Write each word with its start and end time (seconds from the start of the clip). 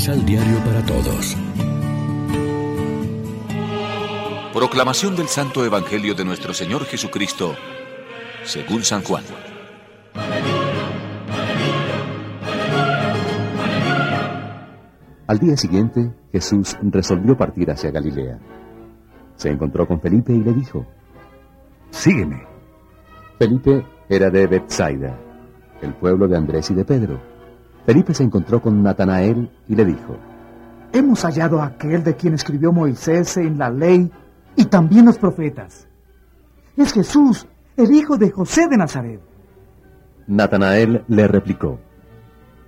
Misal 0.00 0.24
Diario 0.24 0.56
para 0.64 0.82
Todos. 0.86 1.36
Proclamación 4.54 5.14
del 5.14 5.28
Santo 5.28 5.62
Evangelio 5.62 6.14
de 6.14 6.24
nuestro 6.24 6.54
Señor 6.54 6.86
Jesucristo, 6.86 7.54
según 8.42 8.82
San 8.82 9.02
Juan. 9.02 9.22
Al 15.26 15.38
día 15.38 15.58
siguiente, 15.58 16.10
Jesús 16.32 16.78
resolvió 16.80 17.36
partir 17.36 17.70
hacia 17.70 17.90
Galilea. 17.90 18.38
Se 19.36 19.50
encontró 19.50 19.86
con 19.86 20.00
Felipe 20.00 20.32
y 20.32 20.42
le 20.42 20.54
dijo, 20.54 20.86
Sígueme. 21.90 22.46
Felipe 23.38 23.84
era 24.08 24.30
de 24.30 24.46
Bethsaida, 24.46 25.20
el 25.82 25.92
pueblo 25.92 26.26
de 26.26 26.38
Andrés 26.38 26.70
y 26.70 26.74
de 26.74 26.86
Pedro. 26.86 27.39
Felipe 27.86 28.14
se 28.14 28.22
encontró 28.22 28.60
con 28.60 28.82
Natanael 28.82 29.50
y 29.68 29.74
le 29.74 29.84
dijo, 29.84 30.16
Hemos 30.92 31.22
hallado 31.24 31.60
a 31.60 31.66
aquel 31.66 32.02
de 32.02 32.14
quien 32.14 32.34
escribió 32.34 32.72
Moisés 32.72 33.36
en 33.36 33.58
la 33.58 33.70
ley 33.70 34.10
y 34.56 34.64
también 34.66 35.06
los 35.06 35.18
profetas. 35.18 35.88
Es 36.76 36.92
Jesús, 36.92 37.46
el 37.76 37.92
hijo 37.92 38.16
de 38.16 38.30
José 38.30 38.68
de 38.68 38.76
Nazaret. 38.76 39.20
Natanael 40.26 41.04
le 41.08 41.28
replicó, 41.28 41.78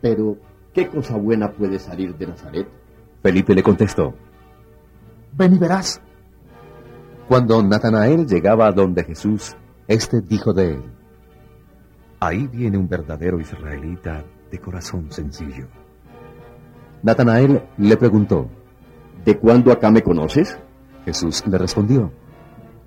Pero, 0.00 0.36
¿qué 0.72 0.88
cosa 0.88 1.16
buena 1.16 1.50
puede 1.50 1.78
salir 1.78 2.16
de 2.16 2.26
Nazaret? 2.26 2.68
Felipe 3.22 3.54
le 3.54 3.62
contestó, 3.62 4.14
Ven 5.34 5.54
y 5.54 5.58
verás. 5.58 6.00
Cuando 7.28 7.62
Natanael 7.62 8.26
llegaba 8.26 8.66
a 8.66 8.72
donde 8.72 9.04
Jesús, 9.04 9.56
éste 9.88 10.20
dijo 10.20 10.52
de 10.52 10.74
él, 10.74 10.82
Ahí 12.20 12.46
viene 12.46 12.78
un 12.78 12.88
verdadero 12.88 13.40
israelita 13.40 14.22
de 14.52 14.60
corazón 14.60 15.10
sencillo. 15.10 15.66
Natanael 17.02 17.62
le 17.78 17.96
preguntó, 17.96 18.48
¿De 19.24 19.38
cuándo 19.38 19.72
acá 19.72 19.90
me 19.90 20.02
conoces? 20.02 20.58
Jesús 21.04 21.42
le 21.46 21.58
respondió, 21.58 22.12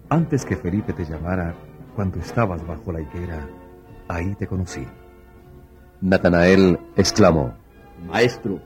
Antes 0.08 0.46
que 0.46 0.56
Felipe 0.56 0.94
te 0.94 1.04
llamara, 1.04 1.56
cuando 1.96 2.20
estabas 2.20 2.66
bajo 2.66 2.92
la 2.92 3.02
higuera, 3.02 3.50
ahí 4.08 4.36
te 4.36 4.48
conocí. 4.48 4.86
Natanael 6.02 6.80
exclamó, 6.96 7.56
Maestro, 8.08 8.62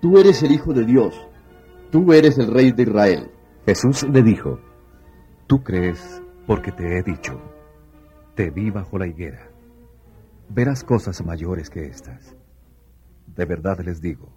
tú 0.00 0.18
eres 0.18 0.42
el 0.42 0.52
Hijo 0.52 0.72
de 0.72 0.84
Dios, 0.84 1.14
tú 1.90 2.12
eres 2.12 2.36
el 2.38 2.52
Rey 2.52 2.72
de 2.72 2.82
Israel. 2.82 3.30
Jesús 3.64 4.02
le 4.02 4.22
dijo, 4.22 4.58
Tú 5.46 5.62
crees 5.62 6.20
porque 6.46 6.72
te 6.72 6.98
he 6.98 7.02
dicho, 7.02 7.40
te 8.34 8.50
vi 8.50 8.70
bajo 8.70 8.98
la 8.98 9.06
higuera. 9.06 9.50
Verás 10.48 10.82
cosas 10.82 11.24
mayores 11.24 11.70
que 11.70 11.86
estas. 11.86 12.39
De 13.34 13.44
verdad 13.44 13.80
les 13.80 14.00
digo, 14.00 14.32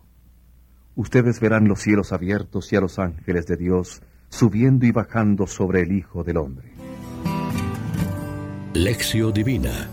ustedes 0.96 1.40
verán 1.40 1.68
los 1.68 1.82
cielos 1.82 2.14
abiertos 2.14 2.72
y 2.72 2.76
a 2.76 2.82
los 2.82 3.00
ángeles 3.00 3.48
de 3.48 3.58
Dios 3.58 4.02
subiendo 4.30 4.86
y 4.86 4.92
bajando 4.92 5.48
sobre 5.48 5.82
el 5.82 5.92
Hijo 5.92 6.24
del 6.24 6.38
Hombre. 6.38 6.74
Lección 8.74 9.34
Divina 9.34 9.90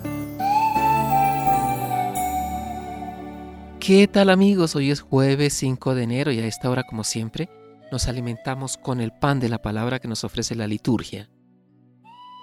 ¿Qué 3.81 4.07
tal 4.07 4.29
amigos? 4.29 4.77
Hoy 4.77 4.91
es 4.91 5.01
jueves 5.01 5.55
5 5.55 5.95
de 5.95 6.03
enero 6.03 6.31
y 6.33 6.39
a 6.39 6.47
esta 6.47 6.69
hora, 6.69 6.85
como 6.85 7.03
siempre, 7.03 7.49
nos 7.91 8.09
alimentamos 8.09 8.77
con 8.77 9.01
el 9.01 9.11
pan 9.11 9.41
de 9.41 9.49
la 9.49 9.63
palabra 9.63 9.99
que 10.01 10.07
nos 10.07 10.23
ofrece 10.23 10.55
la 10.55 10.67
liturgia. 10.67 11.31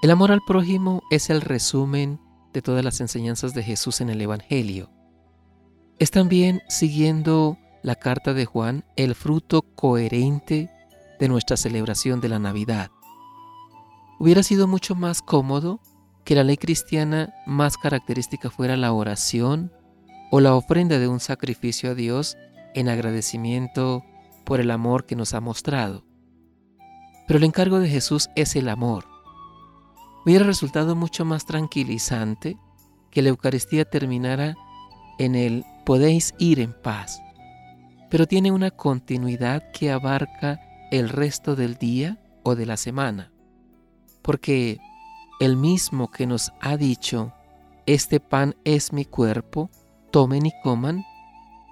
El 0.01 0.09
amor 0.09 0.31
al 0.31 0.41
prójimo 0.45 1.03
es 1.11 1.29
el 1.29 1.41
resumen 1.41 2.19
de 2.53 2.63
todas 2.63 2.83
las 2.83 3.01
enseñanzas 3.01 3.53
de 3.53 3.61
Jesús 3.61 4.01
en 4.01 4.09
el 4.09 4.19
Evangelio. 4.19 4.96
Es 5.99 6.11
también, 6.11 6.61
siguiendo 6.67 7.57
la 7.81 7.95
carta 7.95 8.35
de 8.35 8.45
Juan, 8.45 8.85
el 8.95 9.15
fruto 9.15 9.63
coherente 9.63 10.69
de 11.19 11.27
nuestra 11.27 11.57
celebración 11.57 12.21
de 12.21 12.29
la 12.29 12.37
Navidad. 12.37 12.91
Hubiera 14.19 14.43
sido 14.43 14.67
mucho 14.67 14.93
más 14.93 15.23
cómodo 15.23 15.79
que 16.23 16.35
la 16.35 16.43
ley 16.43 16.57
cristiana 16.57 17.33
más 17.47 17.77
característica 17.77 18.51
fuera 18.51 18.77
la 18.77 18.91
oración 18.91 19.71
o 20.29 20.39
la 20.39 20.53
ofrenda 20.53 20.99
de 20.99 21.07
un 21.07 21.19
sacrificio 21.19 21.91
a 21.91 21.95
Dios 21.95 22.37
en 22.75 22.89
agradecimiento 22.89 24.03
por 24.45 24.59
el 24.59 24.69
amor 24.69 25.05
que 25.07 25.15
nos 25.15 25.33
ha 25.33 25.41
mostrado. 25.41 26.03
Pero 27.27 27.37
el 27.39 27.43
encargo 27.43 27.79
de 27.79 27.89
Jesús 27.89 28.29
es 28.35 28.55
el 28.55 28.69
amor. 28.69 29.05
Hubiera 30.25 30.45
resultado 30.45 30.95
mucho 30.95 31.25
más 31.25 31.45
tranquilizante 31.45 32.57
que 33.09 33.23
la 33.23 33.29
Eucaristía 33.29 33.85
terminara 33.85 34.55
en 35.17 35.35
el 35.35 35.65
podéis 35.85 36.33
ir 36.37 36.59
en 36.59 36.73
paz, 36.73 37.21
pero 38.09 38.27
tiene 38.27 38.51
una 38.51 38.71
continuidad 38.71 39.71
que 39.71 39.91
abarca 39.91 40.59
el 40.91 41.09
resto 41.09 41.55
del 41.55 41.75
día 41.75 42.17
o 42.43 42.55
de 42.55 42.65
la 42.65 42.77
semana, 42.77 43.31
porque 44.21 44.79
el 45.39 45.55
mismo 45.57 46.09
que 46.11 46.25
nos 46.25 46.51
ha 46.61 46.77
dicho, 46.77 47.33
este 47.85 48.19
pan 48.19 48.55
es 48.63 48.93
mi 48.93 49.05
cuerpo, 49.05 49.69
tomen 50.11 50.45
y 50.45 50.51
coman, 50.63 51.03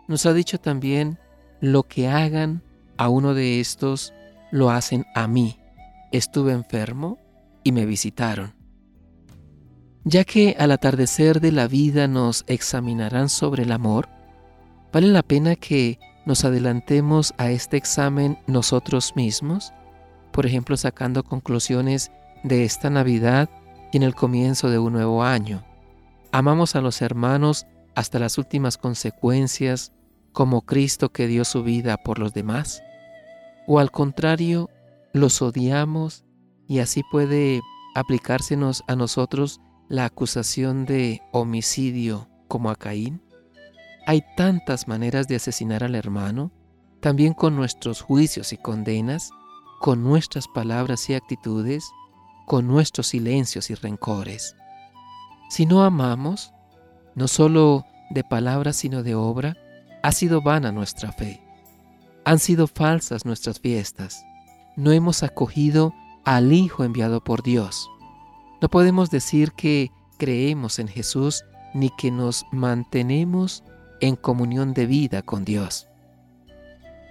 nos 0.07 0.25
ha 0.25 0.34
dicho 0.34 0.59
también, 0.59 1.17
lo 1.61 1.84
que 1.84 2.07
hagan 2.07 2.61
a 2.97 3.09
uno 3.09 3.34
de 3.34 3.59
estos, 3.59 4.13
lo 4.51 4.69
hacen 4.69 5.05
a 5.16 5.28
mí. 5.28 5.59
Estuve 6.11 6.53
enfermo 6.53 7.17
y 7.63 7.72
me 7.72 7.85
visitaron. 7.85 8.54
Ya 10.07 10.23
que 10.23 10.55
al 10.59 10.71
atardecer 10.71 11.41
de 11.41 11.51
la 11.51 11.67
vida 11.67 12.07
nos 12.07 12.43
examinarán 12.47 13.27
sobre 13.27 13.63
el 13.63 13.71
amor, 13.71 14.07
vale 14.93 15.07
la 15.07 15.23
pena 15.23 15.55
que 15.55 15.99
nos 16.27 16.45
adelantemos 16.45 17.33
a 17.38 17.49
este 17.49 17.75
examen 17.77 18.38
nosotros 18.45 19.16
mismos, 19.16 19.73
por 20.31 20.45
ejemplo 20.45 20.77
sacando 20.77 21.23
conclusiones 21.23 22.11
de 22.43 22.66
esta 22.66 22.91
Navidad 22.91 23.49
y 23.91 23.97
en 23.97 24.03
el 24.03 24.13
comienzo 24.13 24.69
de 24.69 24.77
un 24.77 24.93
nuevo 24.93 25.23
año. 25.23 25.66
Amamos 26.31 26.75
a 26.75 26.81
los 26.81 27.01
hermanos 27.01 27.66
hasta 27.95 28.19
las 28.19 28.37
últimas 28.37 28.77
consecuencias 28.77 29.91
como 30.33 30.61
Cristo 30.61 31.11
que 31.11 31.25
dio 31.25 31.45
su 31.45 31.63
vida 31.63 31.97
por 31.97 32.19
los 32.19 32.31
demás? 32.33 32.83
¿O 33.66 33.79
al 33.79 33.89
contrario, 33.89 34.69
los 35.13 35.41
odiamos 35.41 36.25
y 36.67 36.79
así 36.79 37.01
puede 37.09 37.61
aplicársenos 37.95 38.83
a 38.87 38.95
nosotros 38.95 39.61
la 39.88 40.06
acusación 40.06 40.85
de 40.85 41.22
homicidio 41.31 42.28
como 42.47 42.69
a 42.69 42.75
Caín? 42.75 43.22
Hay 44.07 44.23
tantas 44.35 44.88
maneras 44.88 45.28
de 45.28 45.35
asesinar 45.35 45.84
al 45.84 45.96
hermano, 45.96 46.51
también 47.00 47.34
con 47.34 47.56
nuestros 47.56 48.01
juicios 48.01 48.53
y 48.53 48.57
condenas, 48.57 49.31
con 49.79 50.03
nuestras 50.03 50.47
palabras 50.47 51.09
y 51.09 51.13
actitudes, 51.13 51.85
con 52.46 52.68
nuestros 52.68 53.07
silencios 53.07 53.69
y 53.69 53.75
rencores. 53.75 54.56
Si 55.50 55.66
no 55.66 55.84
amamos, 55.84 56.53
no 57.16 57.28
solo 57.28 57.85
de 58.09 58.23
palabras 58.23 58.75
sino 58.75 59.03
de 59.03 59.16
obra, 59.16 59.57
ha 60.03 60.12
sido 60.12 60.41
vana 60.41 60.72
nuestra 60.72 61.12
fe. 61.12 61.41
Han 62.25 62.40
sido 62.40 62.67
falsas 62.67 63.25
nuestras 63.25 63.59
fiestas. 63.59 64.23
No 64.75 64.91
hemos 64.91 65.23
acogido 65.23 65.94
al 66.25 66.52
Hijo 66.53 66.84
enviado 66.84 67.23
por 67.23 67.44
Dios. 67.44 67.90
No 68.61 68.69
podemos 68.69 69.09
decir 69.09 69.51
que 69.51 69.91
creemos 70.17 70.79
en 70.79 70.88
Jesús 70.88 71.43
ni 71.73 71.89
que 71.89 72.11
nos 72.11 72.45
mantenemos 72.51 73.63
en 74.01 74.16
comunión 74.16 74.73
de 74.73 74.85
vida 74.85 75.21
con 75.21 75.45
Dios. 75.45 75.88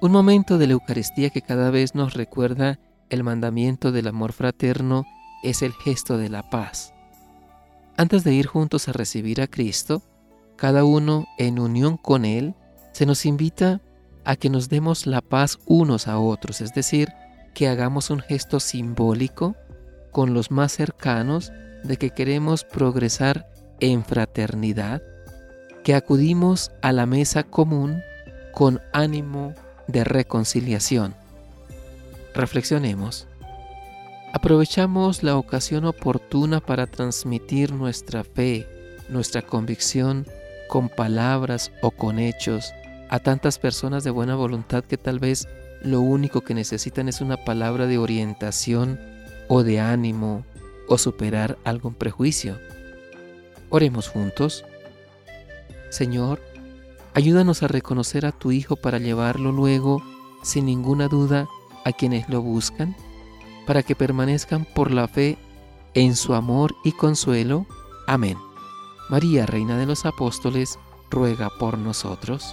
Un 0.01 0.13
momento 0.13 0.59
de 0.59 0.67
la 0.67 0.73
Eucaristía 0.75 1.31
que 1.31 1.43
cada 1.43 1.71
vez 1.71 1.95
nos 1.95 2.15
recuerda 2.15 2.79
el 3.11 3.25
mandamiento 3.25 3.93
del 3.93 4.09
amor 4.09 4.33
fraterno 4.33 5.05
es 5.43 5.63
el 5.63 5.73
gesto 5.73 6.19
de 6.19 6.29
la 6.29 6.43
paz. 6.51 6.93
Antes 7.97 8.25
de 8.25 8.35
ir 8.35 8.47
juntos 8.47 8.89
a 8.89 8.93
recibir 8.93 9.41
a 9.41 9.47
Cristo, 9.47 10.03
cada 10.57 10.85
uno 10.85 11.27
en 11.39 11.59
unión 11.59 11.97
con 11.97 12.25
Él, 12.25 12.55
se 12.93 13.07
nos 13.07 13.27
invita 13.27 13.81
a 14.25 14.37
que 14.37 14.51
nos 14.51 14.69
demos 14.69 15.07
la 15.07 15.21
paz 15.21 15.59
unos 15.67 16.09
a 16.09 16.19
otros, 16.19 16.61
es 16.61 16.73
decir, 16.75 17.11
que 17.55 17.69
hagamos 17.69 18.11
un 18.11 18.21
gesto 18.21 18.61
simbólico 18.61 19.55
con 20.15 20.33
los 20.33 20.53
más 20.53 20.71
cercanos 20.71 21.53
de 21.83 21.97
que 21.97 22.11
queremos 22.11 22.63
progresar 22.63 23.49
en 23.81 24.05
fraternidad, 24.05 25.03
que 25.83 25.97
acudimos 25.97 26.71
a 26.83 26.93
la 26.93 27.05
mesa 27.05 27.43
común 27.43 28.01
con 28.53 28.81
ánimo 28.93 29.55
de 29.89 30.05
reconciliación. 30.05 31.17
Reflexionemos. 32.33 33.27
Aprovechamos 34.33 35.25
la 35.25 35.37
ocasión 35.37 35.85
oportuna 35.85 36.61
para 36.61 36.87
transmitir 36.87 37.73
nuestra 37.73 38.23
fe, 38.23 38.69
nuestra 39.09 39.43
convicción 39.43 40.27
con 40.69 40.91
palabras 40.91 41.73
o 41.83 41.91
con 41.91 42.21
hechos 42.21 42.73
a 43.09 43.19
tantas 43.19 43.59
personas 43.59 44.05
de 44.05 44.11
buena 44.11 44.37
voluntad 44.37 44.85
que 44.85 44.97
tal 44.97 45.19
vez 45.19 45.49
lo 45.83 46.03
único 46.03 46.43
que 46.43 46.55
necesitan 46.55 47.09
es 47.09 47.21
una 47.21 47.37
palabra 47.45 47.89
de 47.89 47.99
orientación 47.99 49.14
o 49.49 49.63
de 49.63 49.81
ánimo 49.81 50.45
o 50.89 50.99
superar 50.99 51.59
algún 51.65 51.95
prejuicio. 51.95 52.59
Oremos 53.71 54.09
juntos. 54.09 54.65
Señor, 55.91 56.41
Ayúdanos 57.15 57.63
a 57.63 57.69
reconocer 57.69 58.27
a 58.27 58.33
tu 58.33 58.51
Hijo 58.51 58.75
para 58.75 58.99
llevarlo 58.99 59.53
luego, 59.53 60.03
sin 60.43 60.67
ninguna 60.67 61.07
duda, 61.07 61.47
a 61.85 61.93
quienes 61.93 62.29
lo 62.29 62.43
buscan, 62.43 62.97
para 63.69 63.85
que 63.85 63.95
permanezcan 63.95 64.65
por 64.65 64.91
la 64.91 65.07
fe 65.07 65.39
en 65.95 66.17
su 66.17 66.35
amor 66.35 66.75
y 66.83 66.91
consuelo. 66.91 67.67
Amén. 68.09 68.37
María, 69.11 69.47
Reina 69.47 69.79
de 69.79 69.87
los 69.87 70.07
Apóstoles, 70.07 70.81
ruega 71.09 71.51
por 71.51 71.79
nosotros. 71.79 72.53